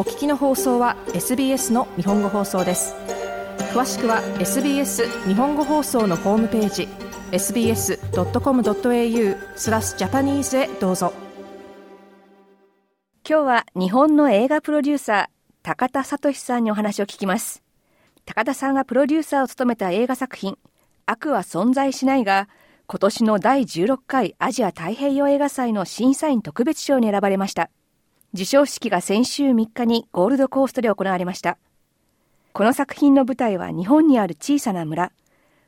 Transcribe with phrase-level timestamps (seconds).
[0.00, 2.94] お聞きの放送は SBS の日本語放送です。
[3.74, 6.88] 詳しくは SBS 日本語放送のホームページ
[7.32, 7.98] sbs.com.au
[9.56, 11.12] スラスジャパニーズへどうぞ。
[13.28, 15.26] 今日は日本の映画プロデューサー
[15.62, 17.62] 高田聡さんにお話を聞きます。
[18.24, 20.56] 高田さんがプロデューサーを務めた映画作品
[21.04, 22.48] 悪は存在しないが
[22.86, 27.68] 今年の第16回アジア太平洋映画祭の審査員特別賞に選ばれました。
[28.32, 31.58] 授賞式が先週3日にゴールドコーストで行われました。
[32.52, 35.12] この作品の舞台は日本にある小さな村。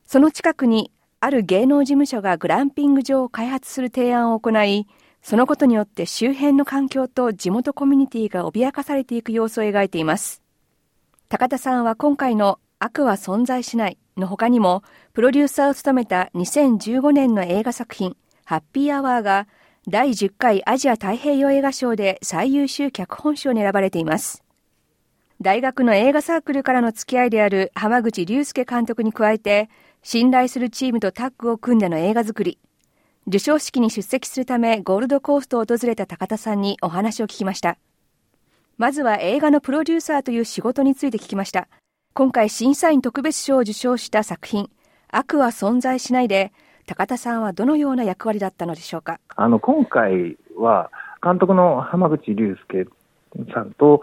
[0.07, 4.89] その近くにある芸能事務所がグランピング場を開発する提案を行い
[5.23, 10.43] そのことによって周辺の環境と地元コミュニティが脅かされていく様子を描いています。
[11.29, 19.47] 高田さんは今回の悪は存在しないの他にもプロデューサーを務めた2015年の映画作品ハッピーアワーが
[19.89, 24.45] 第10回アジア太平洋映画賞で最優秀脚本賞に選ばれています。
[25.41, 29.69] 大学の映画サークルからの付き合いである浜口竜介監督に加えて
[30.05, 32.61] 信頼するチームとタッグを組んでの映画作り
[33.25, 37.77] 授賞式に出席するためゴールドコーストを訪れた高田さんにお話を聞きました。
[38.79, 41.67] まずは映画のプロデューサーという仕事について聞きました。
[42.15, 44.71] 今回審査員特別賞を受賞した作品
[45.09, 46.53] 悪は存在しないで
[46.87, 49.21] 高田さんはどのような役割だったのでしょうか？
[49.37, 50.91] あの今回は
[51.23, 52.87] 監督の浜口竜介
[53.55, 54.03] さんと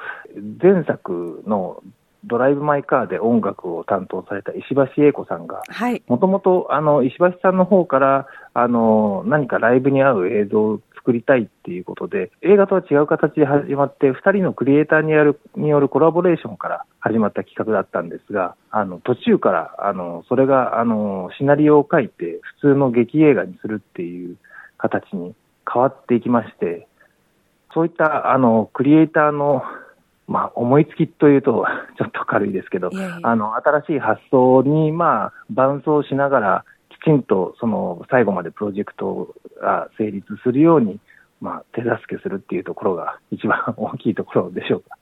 [0.62, 1.84] 前作の
[2.26, 5.62] ドライブ・マイ・カーで音楽を担当された石橋英子さんが、
[6.08, 6.70] もともと
[7.04, 24.36] 石橋さんの方からあの何かライブに合う映像を作りたいっていうことで、映画とは違う形で始まって、2人のクリエイターによるによるコラボレーションから始まった企画だったんですが、あの途中からあのそれがあのシナリオを書いて、普通の劇映画にするっていう
[24.78, 25.34] 形に
[25.72, 26.88] 変わっていきまして、
[27.74, 29.64] そういったあのクリエイターの
[30.30, 31.66] まあ、思いつきというと
[31.98, 41.00] ちょっと軽いですけど、いやいやあの新しい発想に、まあ、伴走しながら、きちんとその最後までプロジェクトが成立するように、
[41.42, 44.96] まあ、手助けするっていうところが一番大きいところでしょうか。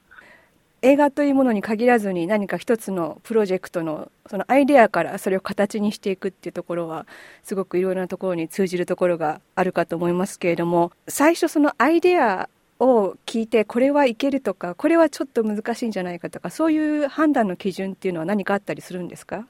[0.84, 7.08] 映画というものに限らずに何か一つのプロジェクトのそのアイデアからそれを形にしていくっていうところは
[7.44, 12.48] すごくいろいろなところに通じるところがあるかと思いますけれども最初そのアイデア
[12.80, 19.48] を聞いてこれはいけるとかこれはちょっと難しいんじゃないかとかそういう判断の基準っていうのは何かあったりするんですか？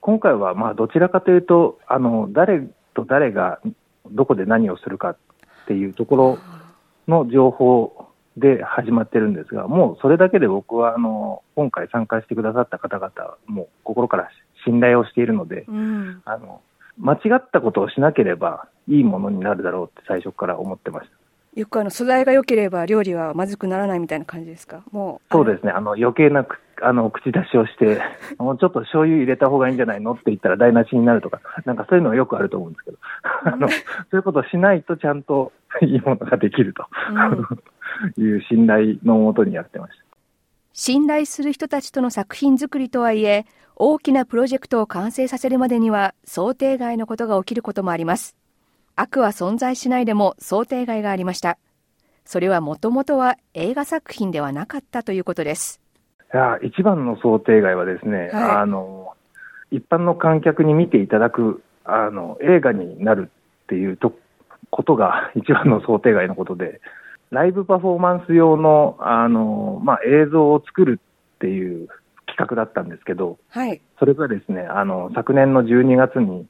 [0.00, 2.60] 今回はまあどちらかというとあの誰
[2.94, 3.60] と誰が
[4.10, 5.16] どこで何をするかっ
[5.66, 6.38] ていうところ
[7.08, 8.06] の情報
[8.36, 14.28] で始まってるんですがもうそれだけで僕はあの今回参加してくださった方々もう心から
[14.64, 16.60] 信頼をしているので、うん、あの
[16.98, 21.15] 間違ったことをしなければいいものになるだろうって最初から思ってました。
[21.56, 24.84] よくあの素材が良ければ料理はまずくならないみたいな感じですか？
[24.92, 28.02] もうそうですね、あの余計なくあの口出しをして、
[28.38, 32.98] もうちょっと醤油入れた方がいいんじゃないのって言ったら台無しになるとか、なんかそういうのはよくあると思うんですけど、
[33.50, 33.74] あのそ
[34.12, 36.84] ういうことをしないとちゃんと いいものができると、
[38.16, 40.04] うん、いう信頼のもとにやってました。
[40.74, 43.46] 信頼する人たちとの作品作りとはいえ、
[43.76, 48.36] 大きなプロジェクトを完成させるまでには想定外のことが起きることもあります。
[48.96, 51.58] 悪は存在しないでも想定外がありました。
[52.24, 55.82] それはもともとは映画作品ではなかったということです。
[56.32, 59.12] いや一番の想定外はですね、はい、あの
[59.70, 63.30] 一般の観客に見ていただくあの映画になる
[63.64, 64.14] っていうと
[64.70, 66.80] ことが 一番の想定外のことで、
[67.30, 71.00] ライブパフォーマンス用のあの、まあ、映像を作る
[71.36, 71.88] っていう
[72.26, 76.46] 企画だったんですけど、はい、それがですねあの昨年の12月に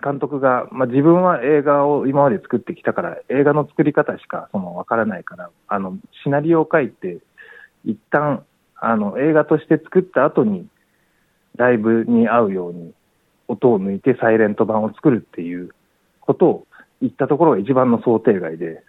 [0.00, 7.18] 監督が、まあ、自分は映画を今まで作ってきたから、映画の作り方しかその分からないから、あのシナリオを書いて、
[7.84, 8.44] 一旦
[8.76, 10.66] あの映画として作った後に、
[11.56, 12.92] ライブに合うように
[13.48, 15.70] 音を抜いてサイレント版を作るっていう
[16.20, 16.66] ことを
[17.00, 18.82] 言ったところが一番の想定外で、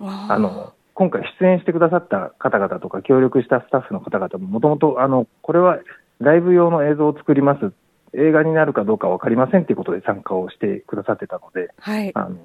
[0.00, 5.78] あの今回出演してくださった方々とか協力したスタッフの方々ももともとあのこれは
[6.20, 7.72] ライブ用の映像を作ります
[8.16, 12.36] 映画になるかどうか分かりませんということで参加をしてくださってたので、はい、あの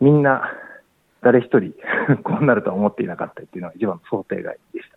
[0.00, 0.52] みんな
[1.22, 1.72] 誰一人
[2.22, 4.96] こうなるとは思っていなかったっていうのが一番の想定外でした。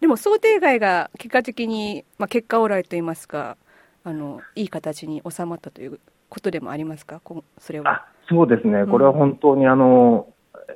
[0.00, 3.56] でも想定外が結果的に、まあ、結果オーライといいますか？
[4.04, 5.98] あのいい形に収まったという
[6.28, 7.20] ことでもありますか？
[7.58, 8.06] それは。
[8.28, 10.28] そうですね、これは本当にあの、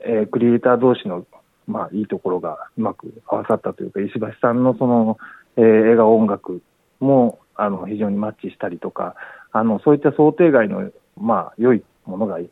[0.04, 1.24] えー、クリエイター同士の、
[1.66, 5.16] まあ、いいところがうまく合わさったというか石橋さんのその、
[5.56, 6.60] えー、映画音楽
[7.00, 9.14] もあの非常にマッチしたりとか、
[9.52, 10.90] あのそういった想定外の、
[11.20, 12.46] まあ、良いものがいっ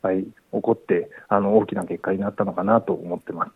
[0.00, 3.52] ぱい起こって、あの大きな結果になったのかなと思ってます。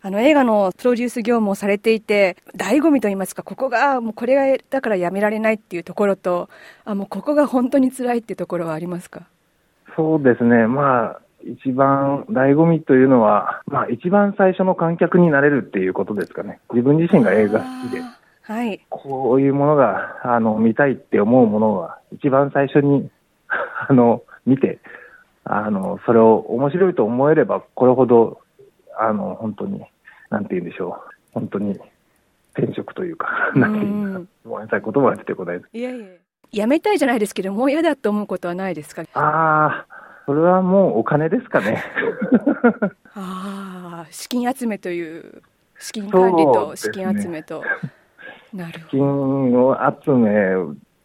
[0.00, 6.48] あの映画のプロデュース業務をされていて、醍醐味と言いますか、ここがもうこれがだからやめられないっていうところと、
[6.84, 9.22] あもうここが本当に辛いっていうところはありますか？
[9.96, 16.60] そうですね、まあ、一番醍醐味というのは、まあ、一番最初の観客になれるっていうことですかね。
[16.72, 18.00] 自分自身が映画好きで、
[18.48, 23.10] はい、こういうものがあの見たいって思うものは、一番最初に
[23.88, 24.78] あの見て
[25.44, 28.40] あの、それを面白いと思えれば、これほど
[28.98, 29.84] あの本当に、
[30.30, 31.78] なんて言うんでしょう、本当に
[32.56, 35.68] 転職というか、なんていうか、ごめんなさい、言葉が出てこないです。
[35.74, 36.06] いやいや。
[36.50, 39.02] やめたいじゃないですけど、もう嫌だと思うことはないですか？
[39.12, 39.86] ああ、
[40.24, 41.82] それはもうお金ですかね。
[43.14, 45.42] ああ、資金集めという、
[45.78, 47.62] 資金管理と資金集めと。
[48.90, 50.54] 金を集め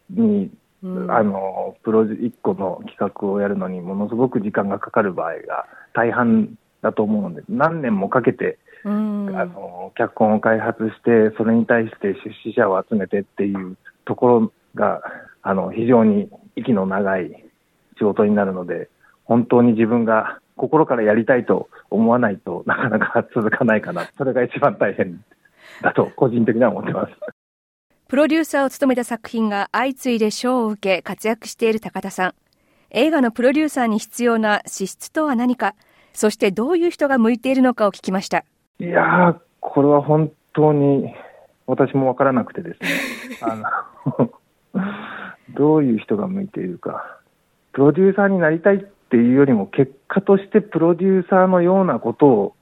[0.10, 0.52] に、
[0.84, 7.46] うん、あの、プロジェクトの企画をやるのにものすごく時間がかかる場合が大半だと思うんです。
[7.50, 15.02] 何年もかけて、うん、あの、脚本を開発して、それに対して出資者を集めてっていうところが、
[15.42, 17.44] あの、非常に息の長い
[17.98, 18.90] 仕事になるので、
[19.26, 24.10] 本当に自分が心からやりたいと思わないとなかなか続かないかな。
[24.18, 25.24] それが一番大変
[25.82, 27.14] だと個人的には思ってます。
[28.08, 32.36] プロデューサーを務めた作品が相次いで賞を受け活躍している高田さん。
[32.92, 35.74] 映画のプロデューサーに必要な資質とは何か、
[36.14, 38.46] そしてどういう人が向いているのかを聞きました。
[38.80, 41.12] いやー、これは本当に
[41.66, 42.90] 私もわからなくてですね。
[43.42, 43.56] あ
[44.18, 44.30] の
[45.56, 47.20] どういう人が向いているか。
[47.72, 48.80] プロデューサーになりたいっ
[49.10, 52.56] ていうよりも、結果としてプロデューサーのようなことを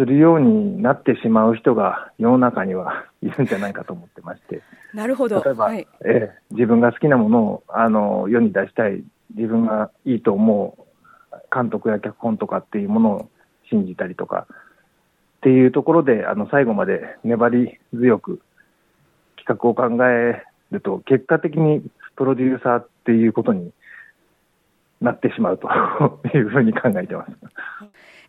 [0.00, 4.62] するようになってしまう人が世の中にはいるんじゃないかと思ってまして。
[4.94, 5.42] なるほど。
[5.44, 9.04] 例えば、はい、えー、自分が好きなものをあの世に出したい、
[9.36, 13.30] 自分がいいと思う監督や脚本とかっていうものを
[13.68, 18.40] 信じたりとかっていうところで、あの最後まで粘り強く
[19.36, 21.82] 企画を考えると、結果的に
[22.16, 23.70] プロデューサーっていうことに
[25.02, 25.68] なってしまうと
[26.34, 27.32] いうふうに考えてます。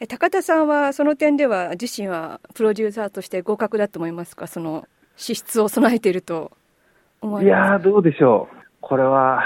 [0.07, 6.51] 高田さんはその点では自身はプロデューサーとして合格だと思いますか、その資質を備えていると
[7.21, 9.44] 思いやどうでしょう、これは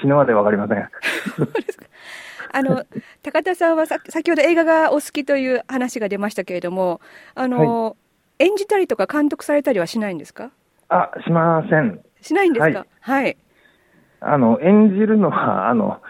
[0.00, 0.88] 死ぬまで分かりません。
[2.54, 2.84] あの
[3.22, 7.00] 高田さんはさ先ほど映画がお好きという話が出ましたけれども、
[7.34, 7.94] あの、は
[8.40, 10.50] い、演じたりとか監督されたりはしないんですか？
[10.88, 12.00] あしません。
[12.20, 13.36] しないんですか、はい、はい、
[14.20, 16.02] あの演じるのはあの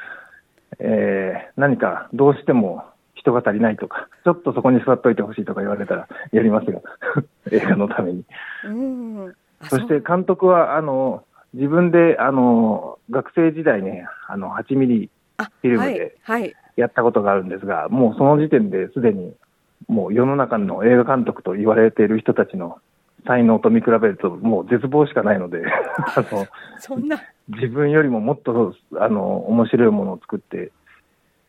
[0.78, 2.82] えー、何かどうしても
[3.22, 6.80] 人が足りないとか、ちょっとそこに座っといてほしいとか言われたらやりますが、
[7.50, 8.24] 映画のために。
[8.66, 9.34] うん
[9.68, 11.22] そして監督は、あの、
[11.54, 16.16] 自分で、あの、学生時代ね、あの、8ミリフィルムで
[16.76, 19.34] やったことがあるんですが、はいはい、もうその時点ですでに、
[19.86, 22.78] もう世の中の映画監督と言われている人たちの
[23.26, 25.62] 才能と見比べると、もう絶望しかないので、
[26.16, 26.46] あ の、
[26.78, 27.22] そんな。
[27.48, 30.72] 自分よりももっと、あの、面白いものを作って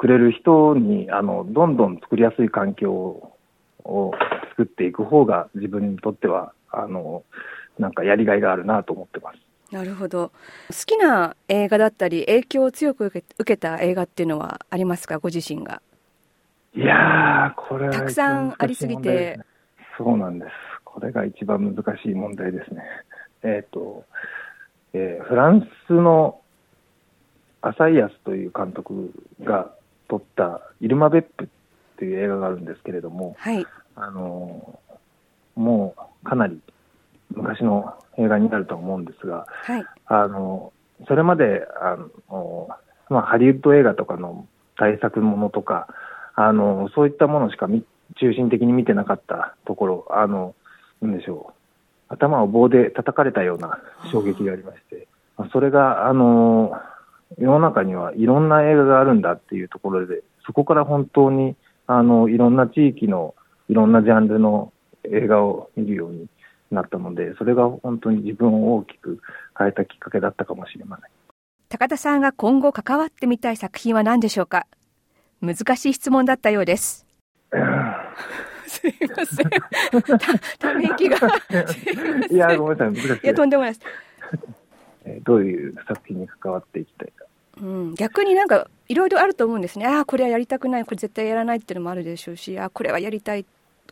[0.03, 2.91] くれる人に、あの、どんどん作りやすい環境
[3.85, 4.11] を
[4.49, 7.23] 作っていく方が、自分にとっては、あの、
[7.79, 9.37] なんかやりがいがあるなと思ってます。
[9.73, 10.33] なるほど。
[10.67, 15.81] 好きな映画だったり、影響を強く受け受けた映画っていうのはありますか、ご自身が。
[16.75, 19.39] いやー、これは、たくさんありすぎて。
[19.97, 20.51] そうなんです。
[20.83, 22.83] これが一番難しい問題ですね。
[23.41, 24.03] えっ、ー、と、
[24.91, 26.41] えー、フランスの
[27.61, 29.71] アサイアスという監督が
[30.13, 31.47] 撮ったイルマ・ベップっ
[31.97, 33.65] ていう映画があるんですけれども、はい、
[33.95, 34.79] あの
[35.55, 36.59] もうかなり
[37.31, 40.71] 昔の映画になると思うんですが、はい、あの
[41.07, 41.97] それまであ
[42.31, 42.69] の、
[43.09, 45.87] まあ、ハリウッド映画とかの大作ものとか
[46.35, 47.67] あのそういったものしか
[48.19, 50.53] 中心的に見てなかったところあの
[51.01, 51.53] なんでしょ
[52.09, 53.79] う、頭を棒で叩かれたような
[54.11, 55.07] 衝撃がありまして、
[55.51, 56.79] それが、あの、
[57.37, 61.55] 世の中にはいろんな映画があるんだっていうところで、そこから本当に、
[61.87, 63.35] あの、いろんな地域の
[63.69, 64.71] いろんなジャンルの
[65.03, 66.27] 映画を見るように
[66.71, 69.19] なったので、それが本当に自分を大きく
[69.57, 71.05] 変えたきっかけだったかもしれません。
[71.69, 74.67] 高田さんが今後関わってみたい作品は何でしょうか？
[75.41, 77.05] 難しい質問だったようです。
[78.67, 79.49] すいません。
[80.17, 81.17] た、ため息が。
[82.31, 83.19] いや、ごめんなさい。
[83.23, 83.85] いや、とんでもないです。
[85.23, 87.25] どういう作品に関わっていきたいか。
[87.61, 89.85] うん、逆になんかいろいろあると思うんですね。
[89.85, 93.45] ああ、これはやりたくない、これ絶対やらないっていうのもあるでしょうし、あこれはやりたい、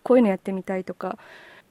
[0.03, 1.17] こういうのやってみたいとか、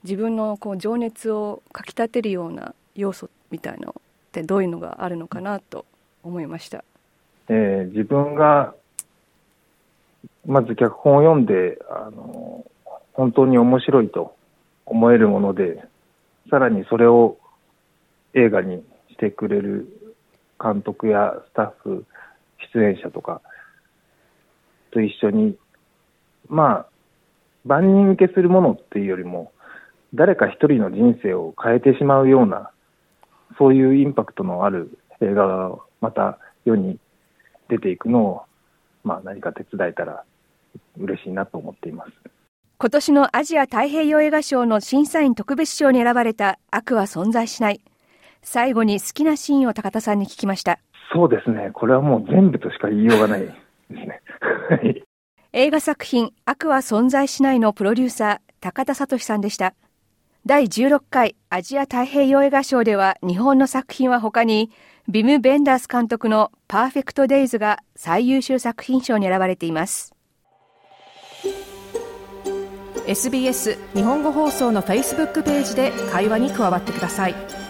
[0.05, 5.85] 自分のこう情熱をかきたてるような要素みたいなのってどういうのがあるのかなと
[6.23, 6.85] 思いました。
[7.49, 8.75] えー、自分が
[10.47, 12.65] まず脚本を読んで、あの、
[13.13, 14.35] 本当に面白いと
[14.87, 15.85] 思えるもので、
[16.49, 17.37] さらにそれを
[18.35, 18.83] 映画に
[19.21, 19.87] してくれる
[20.63, 22.07] 監督やスタッフ、
[22.73, 23.43] 出演者とか
[24.91, 25.57] と一緒に、
[26.49, 26.87] まあ、
[27.67, 29.53] 万人受けするものっていうよりも、
[30.15, 32.71] 誰か一人の人生を変えてしまうような、
[33.59, 36.99] そういうインパクトのある映画がまた世に
[37.69, 38.43] 出ていくのを、
[39.05, 40.25] まあ、何か手伝えたら
[40.99, 42.13] 嬉しいなと思っています。
[42.79, 47.83] 今年のアジア太平洋映画賞の審査員特別賞に選ばれた悪は存在しない。
[48.43, 50.79] 最後に好きなシーンを高田さんに聞きました。
[51.13, 51.71] そうですね。
[51.73, 53.53] これはもう全部としか言いようがないで
[53.89, 54.23] すね。
[55.53, 59.75] 映画作品悪は存在しないのプロデューサー高田聡さんでした。
[60.47, 64.71] 第16回アジア太平洋映画賞では日本の作品は他に
[65.09, 70.15] ビム・ベンダース監督のパーフェクト・デイズが最優秀作品賞に選ばれています。
[73.07, 77.35] SBS 日本語放送の Facebook ページで会話に加わってください。「